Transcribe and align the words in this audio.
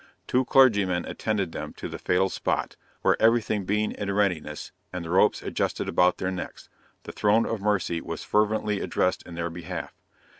Two 0.25 0.45
clergymen 0.45 1.05
attended 1.05 1.51
them 1.51 1.73
to 1.73 1.87
the 1.87 1.99
fatal 1.99 2.27
spot, 2.27 2.75
where 3.03 3.21
everything 3.21 3.65
being 3.65 3.91
in 3.91 4.11
readiness, 4.11 4.71
and 4.91 5.05
the 5.05 5.11
ropes 5.11 5.43
adjusted 5.43 5.87
about 5.87 6.17
their 6.17 6.31
necks, 6.31 6.69
the 7.03 7.11
Throne 7.11 7.45
of 7.45 7.61
Mercy 7.61 8.01
was 8.01 8.23
fervently 8.23 8.79
addressed 8.81 9.21
in 9.27 9.35
their 9.35 9.51
behalf. 9.51 9.93